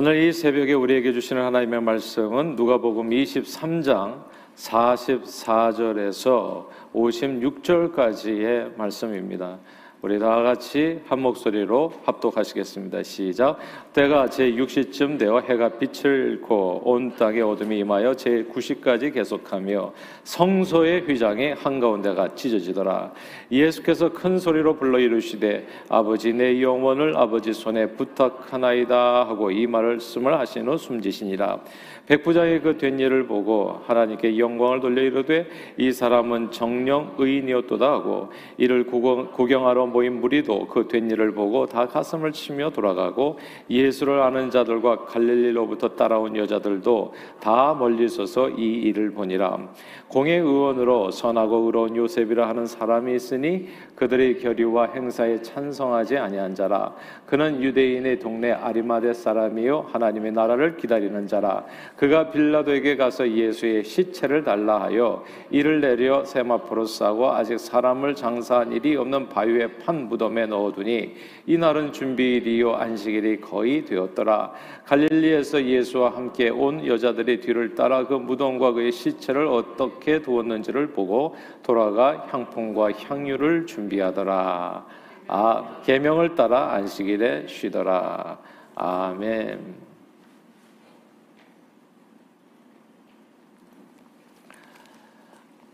[0.00, 9.58] 오늘 이 새벽에 우리에게 주시는 하나님의 말씀은 누가복음 23장 44절에서 56절까지의 말씀입니다.
[10.00, 13.02] 우리 다 같이 한 목소리로 합독하시겠습니다.
[13.02, 13.58] 시작.
[13.92, 19.92] 때가 제 6시쯤 되어 해가 빛을 잃고 온 땅에 어둠이 임하여 제 9시까지 계속하며
[20.22, 23.12] 성소의 휘장이 한가운데가 찢어지더라.
[23.50, 30.38] 예수께서 큰 소리로 불러 이르시되 아버지 내 영혼을 아버지 손에 부탁하나이다 하고 이 말을 스을
[30.38, 31.58] 하신 후 숨지시니라.
[32.08, 39.68] 백부장이 그된 일을 보고 하나님께 영광을 돌려 이르되 이 사람은 정령 의인이었도다 하고 이를 구경
[39.68, 43.38] 하러 모인 무리도 그 된 일을 보고 다 가슴을 치며 돌아가고
[43.70, 49.68] 예수를 아는 자들과 갈릴리로부터 따라온 여자들도 다 멀리 서서 이 일을 보니라.
[50.08, 56.94] 공의 의원으로 선하고 의로운 요셉이라 하는 사람이 있으니 그들의 결의와 행사에 찬성하지 아니한 자라.
[57.26, 61.64] 그는 유대인의 동네 아리마대 사람이요 하나님의 나라를 기다리는 자라
[61.98, 68.94] 그가 빌라도에게 가서 예수의 시체를 달라 하여 이를 내려 세마포로 싸고 아직 사람을 장사한 일이
[68.94, 71.14] 없는 바위에 판 무덤에 넣어두니
[71.46, 74.52] 이날은 준비일이요 안식일이 거의 되었더라.
[74.84, 82.28] 갈릴리에서 예수와 함께 온 여자들이 뒤를 따라 그 무덤과 그의 시체를 어떻게 두었는지를 보고 돌아가
[82.30, 84.86] 향품과 향유를 준비하더라.
[85.26, 88.38] 아 계명을 따라 안식일에 쉬더라.
[88.76, 89.87] 아멘.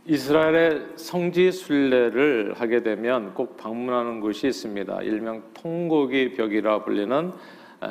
[0.06, 5.00] 이스라엘의 성지 순례를 하게 되면 꼭 방문하는 곳이 있습니다.
[5.00, 7.32] 일명 통곡의 벽이라 불리는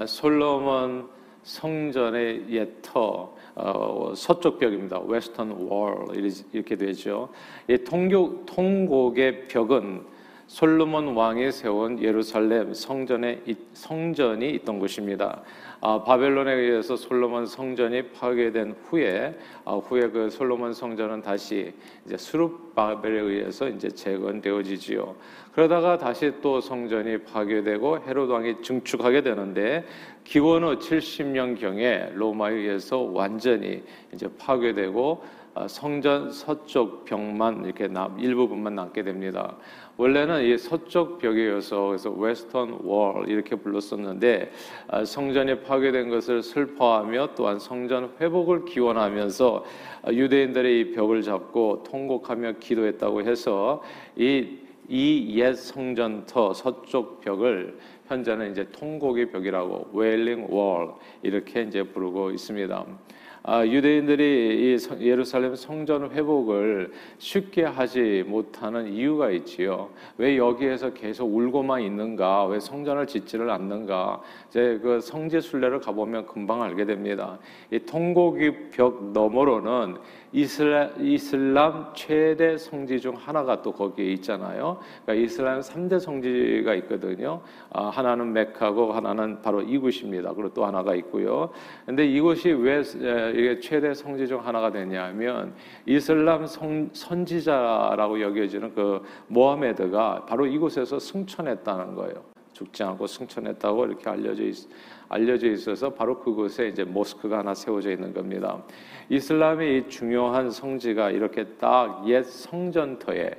[0.05, 1.07] 솔로몬
[1.41, 4.99] 성전의 옛터 어, 서쪽 벽입니다.
[4.99, 6.05] 웨스턴 월
[6.51, 7.29] 이렇게 되죠.
[7.67, 10.03] 이 통곡, 통곡의 벽은
[10.45, 13.41] 솔로몬 왕이 세운 예루살렘 성전에
[13.73, 15.41] 성전이 있던 곳입니다.
[15.85, 21.73] 아, 바벨론에 의해서 솔로몬 성전이 파괴된 후에 아, 후에 그 솔로몬 성전은 다시
[22.05, 25.13] 이제 수룹바벨에 의해서 이제 재건되어지지요.
[25.53, 29.85] 그러다가 다시 또 성전이 파괴되고 헤롯 왕이 증축하게 되는데
[30.23, 35.21] 기원 후 70년 경에 로마에 의해서 완전히 이제 파괴되고
[35.55, 39.57] 아, 성전 서쪽 벽만 이렇게 남 일부분만 남게 됩니다.
[39.97, 44.51] 원래는 이 서쪽 벽이어서 그래서 Western Wall 이렇게 불렀었는데
[44.87, 49.65] 아, 성전이 파괴된 것을 슬퍼하며 또한 성전 회복을 기원하면서
[50.03, 53.83] 아, 유대인들의 이 벽을 잡고 통곡하며 기도했다고 해서
[54.15, 57.77] 이 이 옛 성전터 서쪽 벽을
[58.07, 62.85] 현재는 이제 통곡의 벽이라고 Wailing Wall 이렇게 이제 부르고 있습니다.
[63.45, 69.89] 아, 유대인들이 이 예루살렘 성전 회복을 쉽게 하지 못하는 이유가 있지요.
[70.17, 72.45] 왜 여기에서 계속 울고만 있는가?
[72.45, 74.21] 왜 성전을 짓지를 않는가?
[74.47, 77.37] 이제 그 성지 순례를 가보면 금방 알게 됩니다.
[77.69, 79.97] 이 통곡의 벽 너머로는
[80.31, 84.79] 이슬람, 이슬람 최대 성지 중 하나가 또 거기에 있잖아요.
[85.05, 87.41] 그러니까 이슬람 3대 성지가 있거든요.
[87.69, 90.33] 아, 하나는 메카고 하나는 바로 이곳입니다.
[90.33, 91.51] 그리고 또 하나가 있고요.
[91.85, 92.81] 근데 이곳이 왜
[93.33, 95.53] 이게 최대 성지 중 하나가 되냐면
[95.85, 102.33] 이슬람 성, 선지자라고 여겨지는 그 모하메드가 바로 이곳에서 승천했다는 거예요.
[102.53, 104.55] 죽지 않고 승천했다고 이렇게 알려져 있,
[105.09, 108.63] 알려져 있어서 바로 그곳에 이제 모스크가 하나 세워져 있는 겁니다.
[109.09, 113.31] 이슬람의 이 중요한 성지가 이렇게 딱 옛 성전터에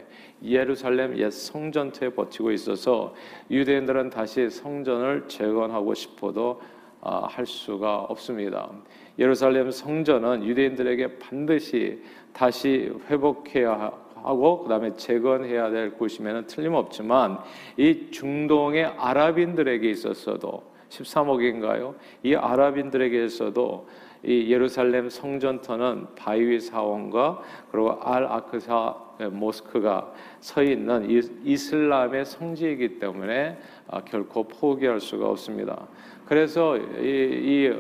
[0.43, 3.15] 예루살렘 옛 성전터에 버티고 있어서
[3.50, 8.70] 유대인들은 다시 성전을 재건하고 싶어도 아, 할 수가 없습니다.
[9.19, 17.38] 예루살렘 성전은 유대인들에게 반드시 다시 회복해야 하고 그다음에 재건해야 될 곳이면 틀림없지만
[17.76, 21.94] 이 중동의 아랍인들에게 있어서도 13억인가요?
[22.22, 23.88] 이 아랍인들에게서도
[24.25, 28.97] 이 예루살렘 성전터는 바위 사원과 그리고 알 아크사
[29.31, 31.09] 모스크가 서 있는
[31.44, 35.87] 이슬람의 성지이기 때문에 아, 결코 포기할 수가 없습니다.
[36.26, 37.72] 그래서 이, 이,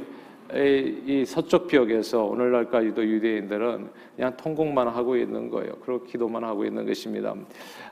[1.06, 5.72] 이 서쪽 벽에서 오늘날까지도 유대인들은 그냥 통곡만 하고 있는 거예요.
[5.84, 7.34] 그리고 기도만 하고 있는 것입니다.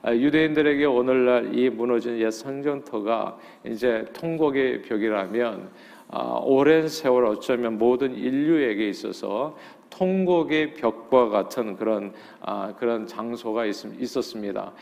[0.03, 5.71] 아, 유대인들에게 오늘날 이 무너진 옛 성전터가 이제 통곡의 벽이라면
[6.09, 9.57] 아, 오랜 세월 어쩌면 모든 인류에게 있어서
[9.89, 14.73] 통곡의 벽과 같은 그런 아, 그런 장소가 있, 있었습니다.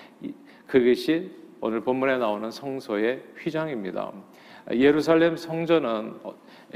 [0.67, 1.31] 그것이
[1.61, 4.12] 오늘 본문에 나오는 성소의 휘장입니다.
[4.73, 6.35] 예루살렘 성전은 어,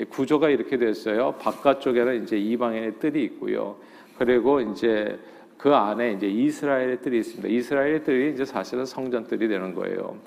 [0.08, 1.36] 구조가 이렇게 됐어요.
[1.38, 3.76] 바깥쪽에는 이제 이방인의 뜰이 있고요.
[4.18, 5.18] 그리고 이제
[5.56, 7.48] 그 안에 이제 이스라엘의 뜰이 있습니다.
[7.48, 10.18] 이스라엘의 뜰이 이제 사실은 성전 뜰이 되는 거예요.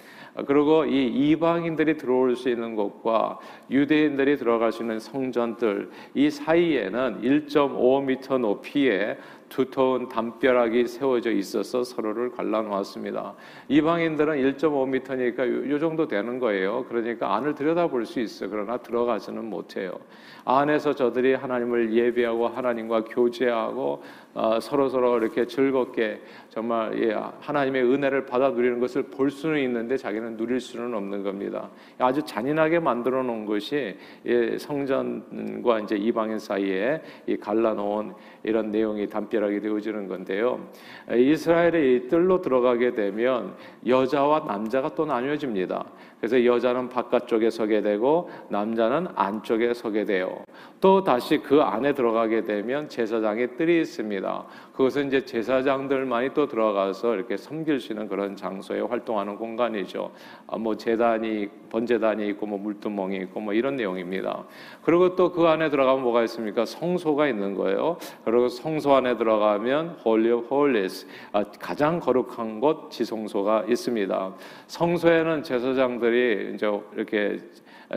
[0.46, 8.40] 그리고 이 이방인들이 들어올 수 있는 곳과 유대인들이 들어갈 수 있는 성전들 이 사이에는 1.5m
[8.40, 9.18] 높이의
[9.49, 13.33] 두터운 담벼락이 세워져 있어서 서로를 갈라놓았습니다.
[13.69, 16.85] 이방인들은 1.5m니까 요, 정도 되는 거예요.
[16.89, 18.49] 그러니까 안을 들여다볼 수 있어요.
[18.49, 19.99] 그러나 들어가지는 못해요.
[20.45, 24.03] 안에서 저들이 하나님을 예배하고 하나님과 교제하고
[24.33, 29.97] 어, 서로 서로 이렇게 즐겁게 정말 예, 하나님의 은혜를 받아 누리는 것을 볼 수는 있는데
[29.97, 31.69] 자기는 누릴 수는 없는 겁니다.
[31.97, 38.13] 아주 잔인하게 만들어 놓은 것이 예, 성전과 이제 이방인 사이에 이 갈라놓은
[38.44, 40.68] 이런 내용이 담벼 락이 되어지는 건데요.
[41.12, 43.56] 이스라엘의 이 뜰로 들어가게 되면
[43.86, 45.86] 여자와 남자가 또 나뉘어집니다.
[46.19, 50.44] 그래서 여자는 바깥쪽에 서게 되고 남자는 안쪽에 서게 돼요.
[50.81, 54.45] 또 다시 그 안에 들어가게 되면 제사장의 뜰이 있습니다.
[54.74, 60.12] 그것은 이제 제사장들만이 또 들어가서 이렇게 섬길 수 있는 그런 장소에 활동하는 공간이죠.
[60.48, 64.44] 아, 뭐 재단이 번제단이 있고 뭐 물두멍이 있고 뭐 이런 내용입니다.
[64.84, 66.66] 그리고 또 그 안에 들어가면 뭐가 있습니까?
[66.66, 67.98] 성소가 있는 거예요.
[68.25, 74.34] 그리고 성소 안에 들어가면 Holy of Holies 아, 가장 거룩한 곳 지성소가 있습니다.
[74.68, 77.40] 성소에는 제사장들이 이제 이렇게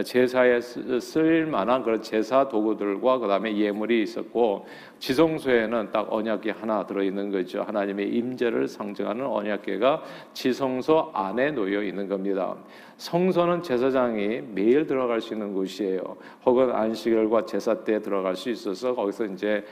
[0.04, 4.66] 제사에 쓸 만한 그런 제사 도구들과 그다음에 예물이 있었고
[5.00, 7.62] 지성소에는 딱 언약궤 하나 들어 있는 거죠.
[7.62, 10.02] 하나님의 임재를 상징하는 언약궤가
[10.32, 12.54] 지성소 안에 놓여 있는 겁니다.
[12.98, 16.16] 성소는 제사장이 매일 들어갈 수 있는 곳이에요.
[16.46, 19.64] 혹은 안식일과 제사 때 들어갈 수 있어서 거기서 이제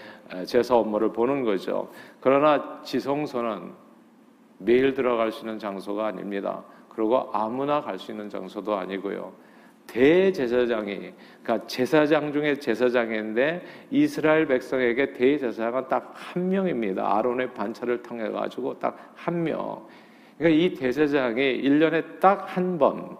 [0.46, 1.90] 제사 업무를 보는 거죠.
[2.20, 3.70] 그러나 지성소는
[4.58, 6.64] 매일 들어갈 수 있는 장소가 아닙니다.
[6.88, 9.32] 그리고 아무나 갈 수 있는 장소도 아니고요.
[9.88, 11.12] 대제사장이
[11.42, 17.16] 그러니까 제사장 중에 제사장인데 이스라엘 백성에게 대제사장은 딱 한 명입니다.
[17.16, 19.86] 아론의 반차를 통해 가지고 딱 한 명.
[20.38, 23.16] 그러니까 이 대제사장이 1년에 딱 한 번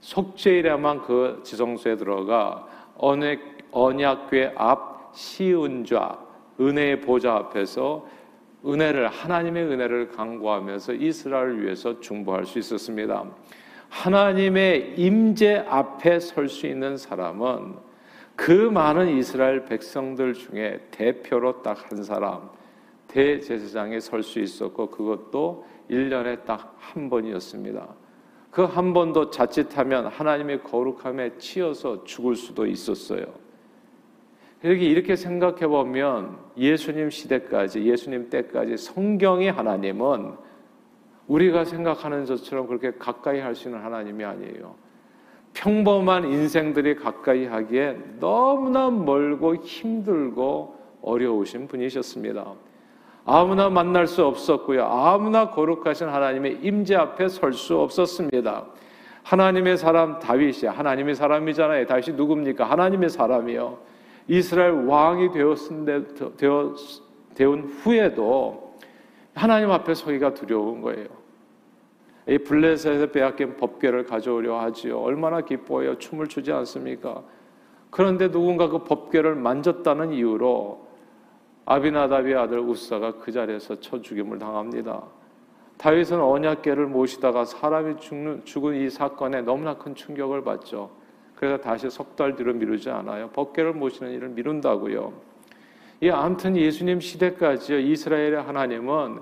[0.00, 2.66] 속죄일에만 그 지성소에 들어가
[2.96, 3.40] 언약
[3.72, 6.18] 언약궤 앞 시은좌
[6.60, 8.06] 은혜의 보좌 앞에서
[8.66, 13.24] 은혜를 하나님의 은혜를 강구하면서 이스라엘을 위해서 중보할 수 있었습니다.
[13.94, 17.76] 하나님의 임재 앞에 설 수 있는 사람은
[18.34, 22.50] 그 많은 이스라엘 백성들 중에 대표로 딱 한 사람
[23.06, 27.86] 대제사장에 설 수 있었고 그것도 1년에 딱 한 번이었습니다.
[28.50, 33.24] 그 한 번도 자칫하면 하나님의 거룩함에 치여서 죽을 수도 있었어요.
[34.62, 40.32] 이렇게 이렇게 생각해 보면 예수님 시대까지 예수님 때까지 성경의 하나님은
[41.28, 44.74] 우리가 생각하는 것처럼 그렇게 가까이 할수 있는 하나님이 아니에요.
[45.54, 52.44] 평범한 인생들이 가까이 하기에 너무나 멀고 힘들고 어려우신 분이셨습니다.
[53.24, 54.84] 아무나 만날 수 없었고요.
[54.84, 58.66] 아무나 거룩하신 하나님의 임재 앞에 설 수 없었습니다.
[59.22, 61.86] 하나님의 사람 다윗이 하나님의 사람이잖아요.
[61.86, 62.68] 다윗이 누굽니까?
[62.68, 63.78] 하나님의 사람이요.
[64.28, 65.84] 이스라엘 왕이 되었은
[66.36, 66.74] 되어
[67.34, 68.63] 되온 후에도
[69.34, 71.08] 하나님 앞에 서기가 두려운 거예요.
[72.26, 75.00] 이 블레셋에서 빼앗긴 법궤를 가져오려 하지요.
[75.00, 75.98] 얼마나 기뻐해요.
[75.98, 77.22] 춤을 추지 않습니까?
[77.90, 80.86] 그런데 누군가 그 법궤를 만졌다는 이유로
[81.66, 85.02] 아비나답의 아들 우사가 그 자리에서 쳐 죽임을 당합니다.
[85.76, 90.90] 다윗은 언약궤를 모시다가 사람이 죽는, 죽은 이 사건에 너무나 큰 충격을 받죠.
[91.34, 93.28] 그래서 다시 석 달 뒤로 미루지 않아요.
[93.30, 95.12] 법궤를 모시는 일을 미룬다고요.
[96.04, 97.78] 이 아무튼 예수님 시대까지요.
[97.78, 99.20] 이스라엘의 하나님은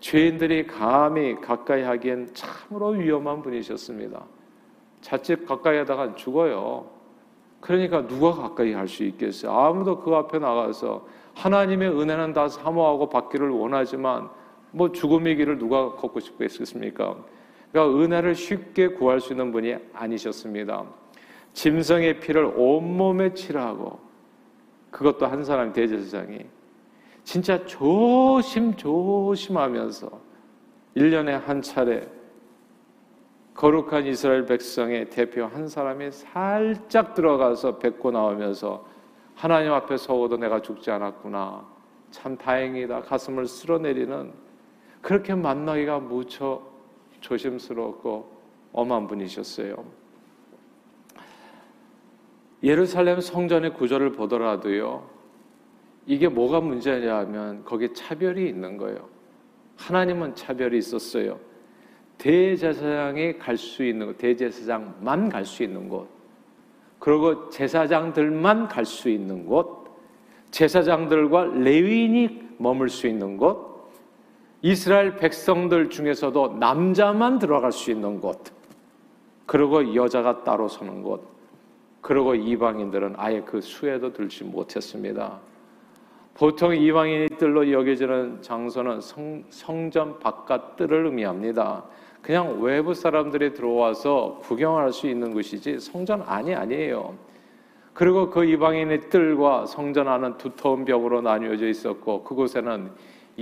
[0.00, 4.20] 죄인들이 감히 가까이 하기엔 참으로 위험한 분이셨습니다.
[5.00, 6.90] 자칫 가까이 하다가 죽어요.
[7.60, 9.52] 그러니까 누가 가까이 할 수 있겠어요?
[9.52, 14.28] 아무도 그 앞에 나가서 하나님의 은혜는 다 사모하고 받기를 원하지만
[14.72, 17.16] 뭐 죽음의 길을 누가 걷고 싶겠습니까?
[17.70, 20.84] 그러니까 은혜를 쉽게 구할 수 있는 분이 아니셨습니다.
[21.52, 24.13] 짐승의 피를 온몸에 칠하고
[24.94, 26.46] 그것도 한 사람 대제사장이
[27.24, 28.74] 진짜 조심조심하면서
[30.96, 32.08] 1년에 한 차례
[33.54, 38.86] 거룩한 이스라엘 백성의 대표 한 사람이 살짝 들어가서 뵙고 나오면서
[39.34, 41.66] 하나님 앞에 서고도 내가 죽지 않았구나.
[42.12, 43.02] 참 다행이다.
[43.02, 44.32] 가슴을 쓸어내리는
[45.02, 46.72] 그렇게 만나기가 무척
[47.20, 48.30] 조심스럽고
[48.72, 50.03] 엄한 분이셨어요.
[52.64, 55.06] 예루살렘 성전의 구조를 보더라도요,
[56.06, 59.06] 이게 뭐가 문제냐 하면 거기에 차별이 있는 거예요.
[59.76, 61.38] 하나님은 차별이 있었어요.
[62.16, 66.08] 대제사장이 갈 수 있는 곳, 대제사장만 갈 수 있는 곳,
[66.98, 69.84] 그리고 제사장들만 갈 수 있는 곳,
[70.50, 73.92] 제사장들과 레위인이 머물 수 있는 곳,
[74.62, 78.40] 이스라엘 백성들 중에서도 남자만 들어갈 수 있는 곳,
[79.44, 81.33] 그리고 여자가 따로 서는 곳,
[82.04, 85.40] 그리고 이방인들은 아예 그 수에도 들지 못했습니다.
[86.34, 91.82] 보통 이방인들로 여겨지는 장소는 성, 성전 바깥 뜰을 의미합니다.
[92.20, 97.16] 그냥 외부 사람들이 들어와서 구경할 수 있는 곳이지 성전 안이 아니에요.
[97.94, 102.90] 그리고 그 이방인의 뜰과 성전 안은 두터운 벽으로 나뉘어져 있었고 그곳에는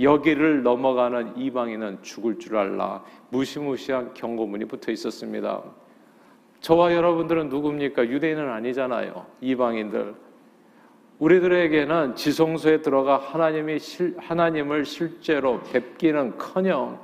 [0.01, 5.82] 여기를 넘어가는 이방인은 죽을 줄 알라 무시무시한 경고문이 붙어 있었습니다.
[6.63, 8.07] 저와 여러분들은 누굽니까?
[8.07, 9.25] 유대인은 아니잖아요.
[9.41, 10.15] 이방인들.
[11.19, 16.99] 우리들에게는 지성소에 들어가 하나님이 실, 하나님을 실제로 뵙기는 커녕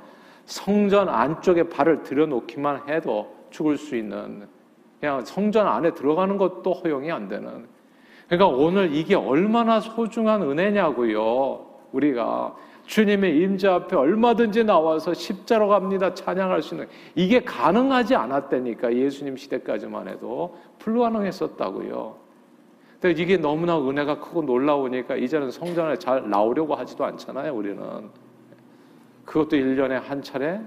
[0.46, 4.48] 성전 안쪽에 발을 들여놓기만 해도 죽을 수 있는
[4.98, 7.66] 그냥 성전 안에 들어가는 것도 허용이 안 되는
[8.28, 11.66] 그러니까 오늘 이게 얼마나 소중한 은혜냐고요.
[11.92, 12.56] 우리가
[12.90, 16.12] 주님의 임재 앞에 얼마든지 나와서 십자로 갑니다.
[16.12, 22.16] 찬양할 수 있는 이게 가능하지 않았다니까 예수님 시대까지만 해도 불가능했었다고요.
[23.00, 27.80] 근데 이게 너무나 은혜가 크고 놀라우니까 이제는 성전에 잘 나오려고 하지도 않잖아요, 우리는.
[29.24, 30.60] 그것도 1년에 한 차례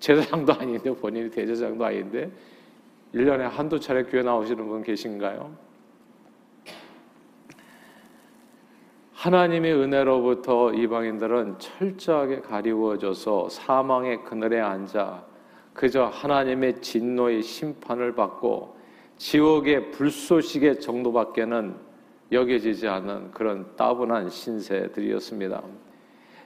[0.00, 2.32] 제사장도 아닌데 본인이 대제사장도 아닌데
[3.14, 5.69] 1년에 한두 차례 교회 나오시는 분 계신가요?
[9.20, 15.26] 하나님의 은혜로부터 이방인들은 철저하게 가리워져서 사망의 그늘에 앉아
[15.74, 18.78] 그저 하나님의 진노의 심판을 받고
[19.18, 21.74] 지옥의 불쏘시개 정도밖에는
[22.32, 25.64] 여겨지지 않는 그런 따분한 신세들이었습니다.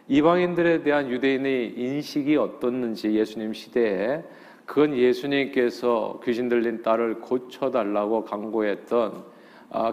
[0.08, 4.24] 이방인들에 대한 유대인의 인식이 어떻는지 예수님 시대에
[4.66, 9.33] 그건 예수님께서 귀신 들린 딸을 고쳐달라고 강구했던 아,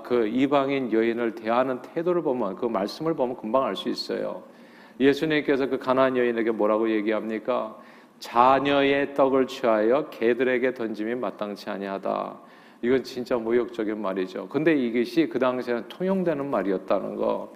[0.04, 4.44] 그 이방인 여인을 대하는 태도를 보면 그 말씀을 보면 금방 알 수 있어요.
[5.00, 7.76] 예수님께서 그 가나안 여인에게 뭐라고 얘기합니까?
[8.20, 12.40] 자녀의 떡을 취하여 개들에게 던짐이 마땅치 아니하다.
[12.84, 14.48] 이건 진짜 모욕적인 말이죠.
[14.50, 17.52] 근데 이것이 그 당시에는 통용되는 말이었다는 거.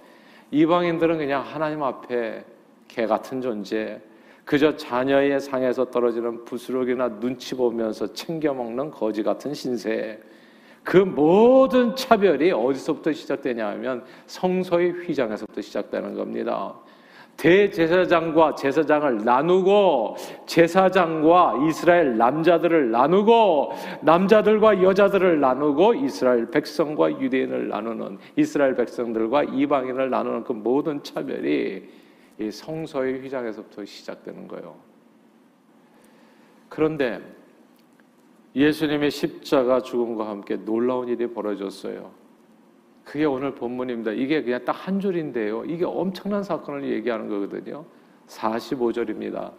[0.50, 2.44] 이방인들은 그냥 하나님 앞에
[2.88, 4.00] 개 같은 존재,
[4.44, 10.20] 그저 자녀의 상에서 떨어지는 부스러기나 눈치 보면서 챙겨 먹는 거지 같은 신세.
[10.86, 16.76] 그 모든 차별이 어디서부터 시작되냐 하면 성소의 휘장에서부터 시작되는 겁니다.
[17.36, 20.14] 대제사장과 제사장을 나누고
[20.46, 30.44] 제사장과 이스라엘 남자들을 나누고 남자들과 여자들을 나누고 이스라엘 백성과 유대인을 나누는 이스라엘 백성들과 이방인을 나누는
[30.44, 31.82] 그 모든 차별이
[32.38, 34.76] 이 성소의 휘장에서부터 시작되는 거예요.
[36.68, 37.20] 그런데
[38.56, 42.10] 예수님의 십자가 죽음과 함께 놀라운 일이 벌어졌어요.
[43.04, 44.12] 그게 오늘 본문입니다.
[44.12, 45.64] 이게 그냥 딱 한 줄인데요.
[45.64, 47.84] 이게 엄청난 사건을 얘기하는 거거든요.
[48.28, 49.52] 45절입니다.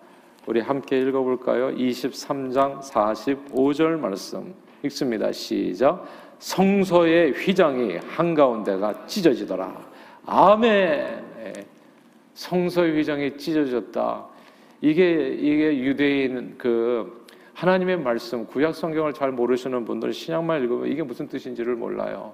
[0.47, 1.75] 우리 함께 읽어볼까요?
[1.75, 5.31] 23장 45절 말씀 읽습니다.
[5.31, 6.05] 시작.
[6.39, 9.85] 성소의 휘장이 한가운데가 찢어지더라.
[10.25, 11.25] 아멘.
[12.33, 14.25] 성소의 휘장이 찢어졌다.
[14.81, 17.16] 이게 이게 유대인 그
[17.57, 22.33] 하나님의 말씀, 구약 성경을 잘 모르시는 분들 신약만 읽으면 이게 무슨 뜻인지를 몰라요.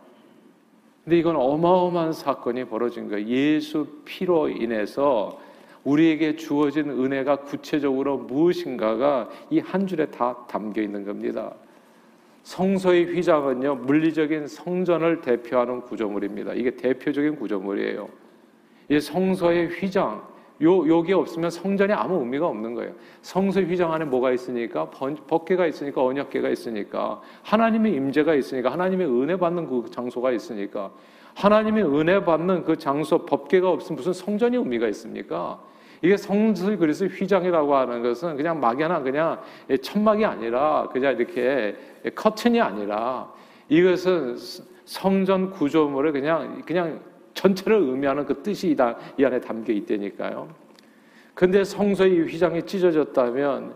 [1.06, 3.26] 근데 이건 어마어마한 사건이 벌어진 거예요.
[3.28, 5.40] 예수 피로 인해서
[5.86, 11.54] 우리에게 주어진 은혜가 구체적으로 무엇인가가 이 한 줄에 다 담겨 있는 겁니다.
[12.44, 16.54] 성서의 휘장은요, 물리적인 성전을 대표하는 구조물입니다.
[16.54, 18.10] 이게 대표적인 구조물이에요.
[18.90, 20.22] 이 성서의 휘장,
[20.62, 22.92] 요, 요게 없으면 성전이 아무 의미가 없는 거예요.
[23.22, 24.90] 성서 휘장 안에 뭐가 있으니까?
[24.90, 30.92] 법계가 있으니까, 언약계가 있으니까, 하나님의 임재가 있으니까, 하나님의 은혜 받는 그 장소가 있으니까,
[31.36, 35.60] 하나님의 은혜 받는 그 장소, 법계가 없으면 무슨 성전이 의미가 있습니까?
[36.04, 39.40] 이게 성서 그래서 휘장이라고 하는 것은 그냥 막연한 그냥
[39.82, 41.78] 천막이 아니라 그냥 이렇게
[42.14, 43.32] 커튼이 아니라
[43.70, 44.36] 이것은
[44.84, 47.00] 성전 구조물을 그냥 그냥
[47.34, 48.76] 전체를 의미하는 그 뜻이
[49.18, 50.48] 이 안에 담겨 있다니까요.
[51.34, 53.74] 근데 성서의 휘장이 찢어졌다면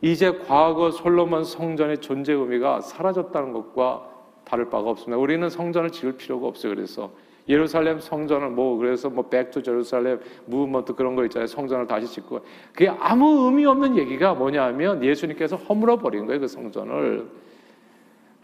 [0.00, 4.10] 이제 과거 솔로몬 성전의 존재 의미가 사라졌다는 것과
[4.44, 5.16] 다를 바가 없습니다.
[5.18, 6.74] 우리는 성전을 지을 필요가 없어요.
[6.74, 7.10] 그래서
[7.48, 11.46] 예루살렘 성전을 뭐 그래서 뭐 Back to Jerusalem Movement 그런 거 있잖아요.
[11.46, 12.40] 성전을 다시 짓고
[12.72, 16.40] 그게 아무 의미 없는 얘기가 뭐냐면 예수님께서 허물어 버린 거예요.
[16.40, 17.43] 그 성전을.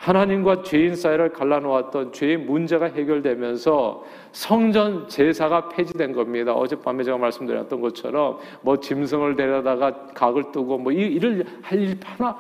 [0.00, 4.02] 하나님과 죄인 사이를 갈라놓았던 죄의 문제가 해결되면서
[4.32, 6.54] 성전 제사가 폐지된 겁니다.
[6.54, 12.38] 어젯밤에 제가 말씀드렸던 것처럼 뭐 짐승을 데려다가 각을 뜨고 뭐 일을 할일 하나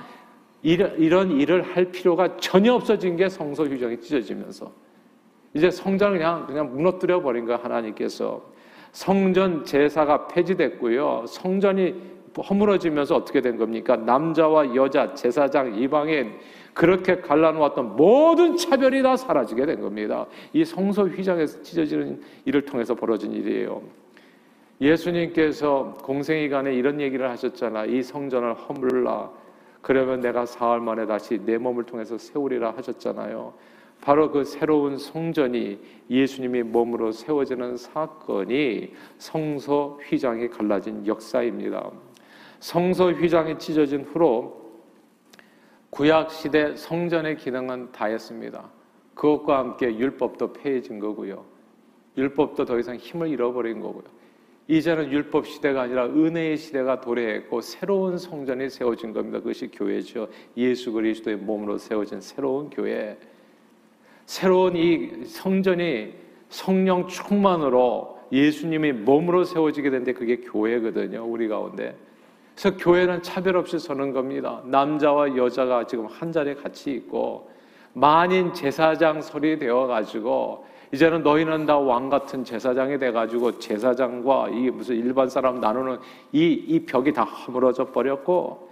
[0.62, 4.72] 이런 일을 할 필요가 전혀 없어진 게 성소 규정이 찢어지면서
[5.52, 8.42] 이제 성전을 그냥 그냥 무너뜨려 버린 거 하나님께서
[8.92, 11.24] 성전 제사가 폐지됐고요.
[11.28, 11.94] 성전이
[12.38, 13.96] 허물어지면서 어떻게 된 겁니까?
[13.96, 16.38] 남자와 여자, 제사장, 이방인
[16.74, 20.26] 그렇게 갈라놓았던 모든 차별이 다 사라지게 된 겁니다.
[20.52, 23.82] 이 성소 휘장에서 찢어지는 일을 통해서 벌어진 일이에요.
[24.80, 27.84] 예수님께서 공생이간에 이런 얘기를 하셨잖아.
[27.84, 29.30] 이 성전을 허물라.
[29.82, 33.52] 그러면 내가 사흘 만에 다시 내 몸을 통해서 세우리라 하셨잖아요.
[34.00, 41.90] 바로 그 새로운 성전이 예수님이 몸으로 세워지는 사건이 성소 휘장이 갈라진 역사입니다.
[42.60, 44.59] 성소 휘장이 찢어진 후로
[45.90, 48.70] 구약 시대 성전의 기능은 다했습니다.
[49.14, 51.44] 그것과 함께 율법도 폐해진 거고요.
[52.16, 54.04] 율법도 더 이상 힘을 잃어버린 거고요.
[54.68, 59.38] 이제는 율법 시대가 아니라 은혜의 시대가 도래했고 새로운 성전이 세워진 겁니다.
[59.38, 60.28] 그것이 교회죠.
[60.56, 63.18] 예수 그리스도의 몸으로 세워진 새로운 교회.
[64.26, 66.14] 새로운 이 성전이
[66.48, 71.24] 성령 충만으로 예수님이 몸으로 세워지게 된데 그게 교회거든요.
[71.24, 71.96] 우리 가운데.
[72.60, 74.60] 그래서 교회는 차별 없이 서는 겁니다.
[74.66, 77.48] 남자와 여자가 지금 한 자리에 같이 있고
[77.94, 84.70] 만인 제사장 설이 되어 가지고 이제는 너희는 다 왕 같은 제사장이 돼 가지고 제사장과 이
[84.70, 86.00] 무슨 일반 사람 나누는
[86.32, 88.68] 이 이 벽이 다 허물어져 버렸고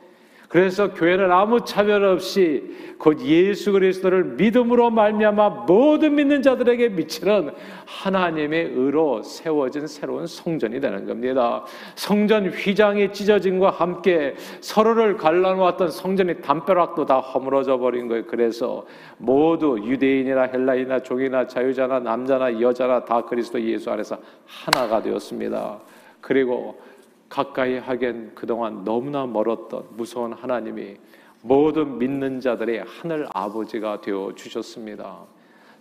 [0.48, 7.50] 그래서 교회는 아무 차별 없이 곧 예수 그리스도를 믿음으로 말미암아 모든 믿는 자들에게 미치는
[7.84, 11.64] 하나님의 의로 세워진 새로운 성전이 되는 겁니다.
[11.94, 18.24] 성전 휘장이 찢어짐과 함께 서로를 갈라놓았던 성전의 담벼락도 다 허물어져 버린 거예요.
[18.26, 18.86] 그래서
[19.18, 25.78] 모두 유대인이나 헬라인이나 종이나 자유자나 남자나 여자나 다 그리스도 예수 안에서 하나가 되었습니다.
[26.22, 26.80] 그리고
[27.28, 30.96] 가까이 하기엔 그동안 너무나 멀었던 무서운 하나님이
[31.42, 35.18] 모든 믿는 자들의 하늘 아버지가 되어 주셨습니다.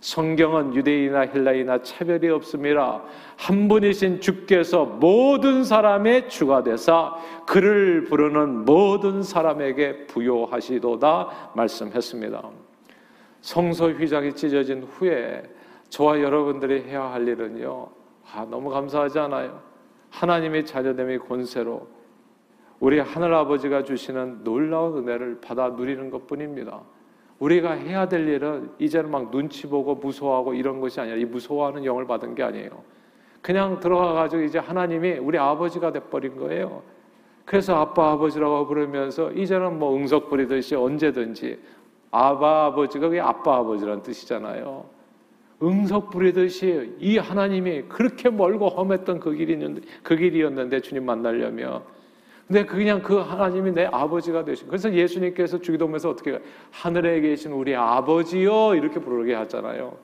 [0.00, 3.02] 성경은 유대인이나 헬라이나 차별이 없습니다.
[3.36, 12.42] 한 분이신 주께서 모든 사람의 주가 되사 그를 부르는 모든 사람에게 부여하시도다 말씀했습니다.
[13.40, 15.42] 성소 휘장이 찢어진 후에
[15.88, 17.88] 저와 여러분들이 해야 할 일은요.
[18.32, 19.67] 아, 너무 감사하지 않아요?
[20.10, 21.88] 하나님의 자녀됨의 권세로
[22.80, 26.80] 우리 하늘 아버지가 주시는 놀라운 은혜를 받아 누리는 것 뿐입니다.
[27.38, 32.06] 우리가 해야 될 일은 이제는 막 눈치 보고 무서워하고 이런 것이 아니라 이 무서워하는 영을
[32.06, 32.70] 받은 게 아니에요.
[33.40, 36.82] 그냥 들어가 가지고 이제 하나님이 우리 아버지가 돼 버린 거예요.
[37.44, 41.58] 그래서 아빠 아버지라고 부르면서 이제는 뭐 응석 부리듯이 언제든지
[42.10, 44.97] 아바 아버지가 그게 아빠 아버지란 뜻이잖아요.
[45.62, 51.82] 응석 부리듯이 이 하나님이 그렇게 멀고 험했던 그 길이었는데, 그 길이었는데 주님 만나려면
[52.46, 54.68] 근데 그냥 그 하나님이 내 아버지가 되신.
[54.68, 56.40] 그래서 예수님께서 주기도문에서 어떻게
[56.70, 59.96] 하늘에 계신 우리 아버지요 이렇게 부르게 하잖아요.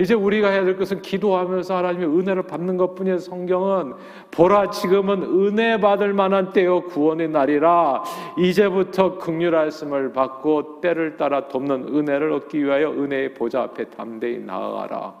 [0.00, 3.18] 이제 우리가 해야 될 것은 기도하면서 하나님의 은혜를 받는 것 뿐이에요.
[3.18, 3.94] 성경은
[4.30, 8.04] 보라 지금은 은혜 받을 만한 때요 구원의 날이라
[8.38, 15.18] 이제부터 극률하심을 받고 때를 따라 돕는 은혜를 얻기 위하여 은혜의 보좌 앞에 담대히 나아가라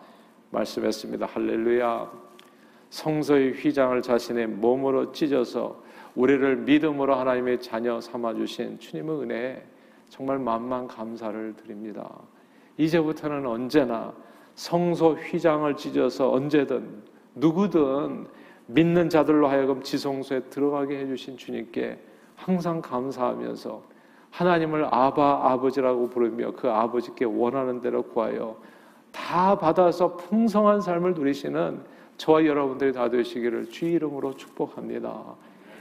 [0.50, 1.26] 말씀했습니다.
[1.26, 2.28] 할렐루야.
[2.90, 5.82] 성서의 휘장을 자신의 몸으로 찢어서
[6.14, 9.62] 우리를 믿음으로 하나님의 자녀 삼아 주신 주님의 은혜에
[10.08, 12.08] 정말 만만 감사를 드립니다.
[12.76, 14.14] 이제부터는 언제나
[14.58, 17.04] 성소 휘장을 찢어서 언제든
[17.36, 18.26] 누구든
[18.66, 21.96] 믿는 자들로 하여금 지성소에 들어가게 해주신 주님께
[22.34, 23.80] 항상 감사하면서
[24.32, 28.56] 하나님을 아바 아버지라고 부르며 그 아버지께 원하는 대로 구하여
[29.12, 31.80] 다 받아서 풍성한 삶을 누리시는
[32.16, 35.36] 저와 여러분들이 다 되시기를 주 이름으로 축복합니다.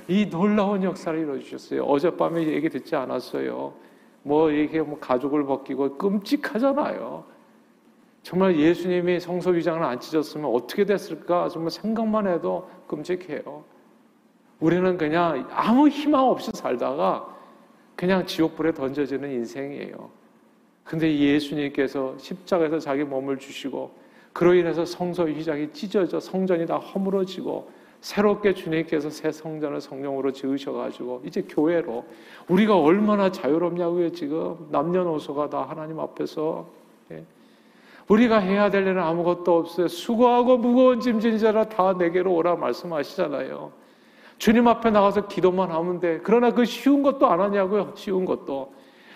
[0.08, 1.84] 이 놀라운 역사를 이루어주셨어요.
[1.84, 3.74] 어젯밤에 얘기 듣지 않았어요.
[4.22, 7.37] 뭐 이게 뭐 가죽을 벗기고 끔찍하잖아요.
[8.28, 11.48] 정말 예수님이 성소 위장을 안 찢었으면 어떻게 됐을까?
[11.48, 13.64] 정말 생각만 해도 끔찍해요.
[14.60, 17.26] 우리는 그냥 아무 희망 없이 살다가
[17.96, 20.10] 그냥 지옥불에 던져지는 인생이에요.
[20.84, 23.92] 근데 예수님께서 십자가에서 자기 몸을 주시고
[24.34, 31.44] 그로 인해서 성소 휘장이 찢어져 성전이 다 허물어지고 새롭게 주님께서 새 성전을 성령으로 지으셔가지고 이제
[31.44, 32.04] 교회로
[32.50, 36.77] 우리가 얼마나 자유롭냐고요 지금 남녀노소가 다 하나님 앞에서 예.
[38.08, 39.88] 우리가 해야 될 일은 아무것도 없어요.
[39.88, 43.72] 수고하고 무거운 짐진 자라 다 내게로 오라 말씀하시잖아요.
[44.38, 46.20] 주님 앞에 나가서 기도만 하면 돼.
[46.24, 47.94] 그러나 그 쉬운 것도 안 하냐고요.
[47.96, 48.74] 쉬운 것도.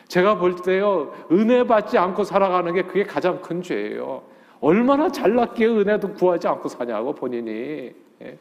[0.07, 4.23] 제가 볼 때요, 은혜 받지 않고 살아가는 게 그게 가장 큰 죄예요.
[4.59, 7.93] 얼마나 잘났기에 은혜도 구하지 않고 사냐고, 본인이.
[8.21, 8.37] 예.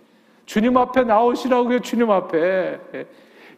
[0.47, 2.81] 주님 앞에 나오시라고요, 주님 앞에.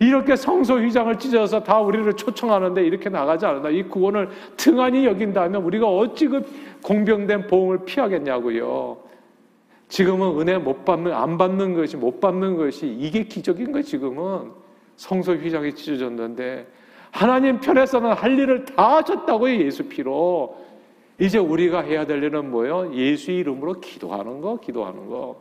[0.03, 0.07] 예.
[0.07, 3.71] 이렇게 성소 휘장을 찢어서 다 우리를 초청하는데 이렇게 나가지 않는다.
[3.71, 6.43] 이 구원을 등한히 여긴다면 우리가 어찌 그
[6.83, 8.99] 공병된 보험을 피하겠냐고요.
[9.89, 14.51] 지금은 은혜 못 받는, 안 받는 것이, 못 받는 것이 이게 기적인 거 지금은.
[14.97, 16.67] 성소 휘장이 찢어졌는데,
[17.11, 20.57] 하나님 편에서는 할 일을 다 하셨다고요, 예수 피로.
[21.21, 22.95] 이제 우리가 해야 될 일은 뭐예요?
[22.95, 25.37] 예수 이름으로 기도하는 거, 기도하는 거.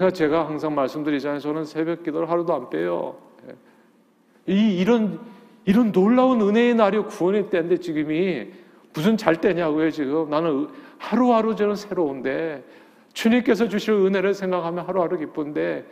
[0.00, 0.04] 예.
[0.04, 1.40] 그러니까 제가 항상 말씀드리잖아요.
[1.40, 3.16] 저는 새벽 기도를 하루도 안 빼요.
[3.48, 4.52] 예.
[4.52, 5.20] 이, 이런,
[5.66, 8.48] 이런 놀라운 은혜의 날이 구원의 때인데 지금이
[8.94, 10.30] 무슨 잘 때냐고요, 지금.
[10.30, 12.64] 나는 하루하루 저는 새로운데
[13.12, 15.84] 주님께서 주실 은혜를 생각하면 하루하루 기쁜데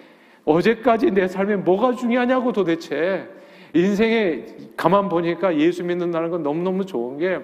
[0.45, 3.29] 어제까지 내 삶에 뭐가 중요하냐고 도대체
[3.75, 7.39] 인생에 가만 보니까 예수 믿는다는 건 너무너무 좋은 게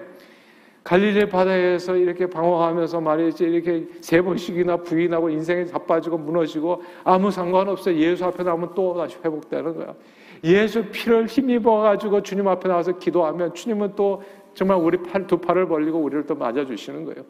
[0.85, 7.95] 갈릴리 바다에서 이렇게 방황하면서 말이지 이렇게 세 번씩이나 부인하고 인생에 자빠지고 무너지고 아무 상관없어요.
[7.97, 9.95] 예수 앞에 나오면 또 다시 회복되는 거야.
[10.43, 14.21] 예수 피를 힘입어 가지고 주님 앞에 나와서 기도하면 주님은 또
[14.53, 17.23] 정말 우리 팔 두 팔을 벌리고 우리를 또 맞아 주시는 거예요.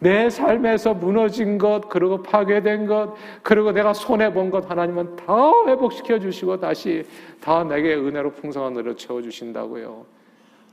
[0.00, 6.18] 내 삶에서 무너진 것, 그리고 파괴된 것, 그리고 내가 손해 본 것 하나님은 다 회복시켜
[6.18, 7.04] 주시고 다시
[7.40, 10.17] 다 내게 은혜로 풍성한 은혜로 채워 주신다고요.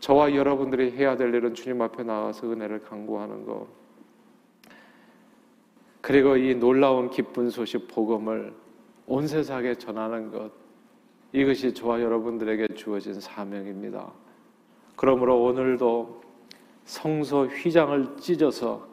[0.05, 3.65] 저와 여러분들이 해야 될 일은 주님 앞에 나와서 은혜를 강구하는 것.
[5.99, 8.53] 그리고 이 놀라운 기쁜 소식 복음을
[9.07, 10.51] 온 세상에 전하는 것.
[11.31, 14.11] 이것이 저와 여러분들에게 주어진 사명입니다.
[14.95, 16.21] 그러므로 오늘도
[16.83, 18.87] 성소 휘장을 찢어서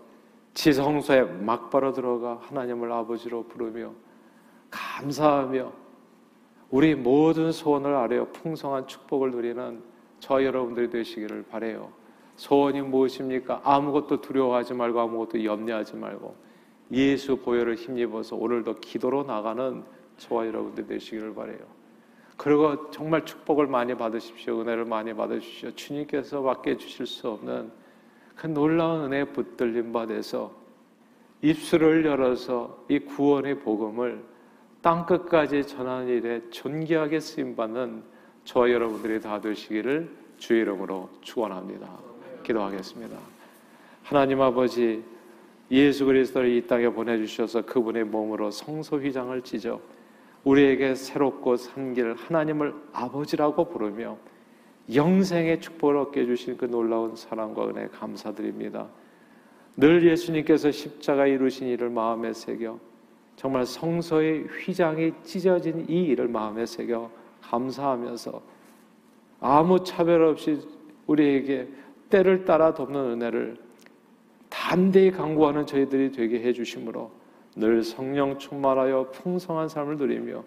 [0.55, 3.93] 지성소에 막바로 들어가 하나님을 아버지로 부르며
[4.71, 5.73] 감사하며
[6.71, 9.92] 우리 모든 소원을 아뢰어 풍성한 축복을 누리는
[10.23, 11.91] 저 여러분들이 되시기를 바래요.
[12.37, 13.61] 소원이 무엇입니까?
[13.65, 16.37] 아무것도 두려워하지 말고 아무것도 염려하지 말고
[16.93, 19.83] 예수 보혈을 힘입어서 오늘도 기도로 나가는
[20.19, 21.59] 저와 여러분들 되시기를 바래요.
[22.37, 24.61] 그리고 정말 축복을 많이 받으십시오.
[24.61, 25.73] 은혜를 많이 받으십시오.
[25.73, 27.73] 주님께서 밖에 주실 수 없는
[28.37, 30.53] 그 놀라운 은혜에 붙들림 받아서
[31.43, 34.23] 입술을 열어서 이 구원의 복음을
[34.83, 38.12] 땅 끝까지 전하는 일에 존귀하게 쓰임 받는
[38.45, 41.89] 저와 여러분들이 다 되시기를 주의 이름으로 축원합니다.
[42.43, 43.17] 기도하겠습니다.
[44.03, 45.03] 하나님 아버지
[45.71, 49.81] 예수 그리스도를 이 땅에 보내 주셔서 그분의 몸으로 성소 휘장을 찢어
[50.45, 54.19] 우리에게 새롭고 산 길 하나님을 아버지라고 부르며
[54.93, 58.89] 영생의 축복을 얻게 해 주신 그 놀라운 사랑과 은혜 감사드립니다.
[59.77, 62.79] 늘 예수님께서 십자가 이루신 일을 마음에 새겨
[63.37, 67.09] 정말 성서의 휘장이 찢어진 이 일을 마음에 새겨
[67.43, 68.43] 감사하면서
[69.41, 70.61] 아무 차별 없이
[71.07, 71.69] 우리에게
[72.09, 73.57] 때를 따라 돕는 은혜를
[74.49, 77.11] 단대히 강구하는 저희들이 되게 해주심으로
[77.57, 80.45] 늘 성령 충만하여 풍성한 삶을 누리며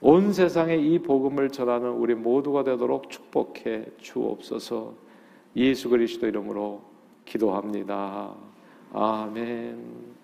[0.00, 4.94] 온 세상에 이 복음을 전하는 우리 모두가 되도록 축복해 주옵소서
[5.56, 6.82] 예수 그리스도 이름으로
[7.24, 8.34] 기도합니다.
[8.92, 10.21] 아멘.